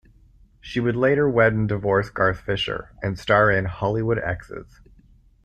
[0.59, 4.81] She would later wed and divorce Garth Fisher, and star in "Hollywood Exes".